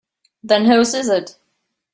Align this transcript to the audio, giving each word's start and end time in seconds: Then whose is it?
Then 0.43 0.65
whose 0.65 0.95
is 0.95 1.09
it? 1.09 1.35